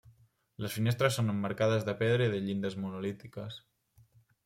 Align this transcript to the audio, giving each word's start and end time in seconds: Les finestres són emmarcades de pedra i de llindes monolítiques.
Les 0.65 0.77
finestres 0.77 1.19
són 1.19 1.29
emmarcades 1.35 1.87
de 1.91 1.97
pedra 2.01 2.29
i 2.31 2.35
de 2.35 2.43
llindes 2.49 2.81
monolítiques. 2.87 3.65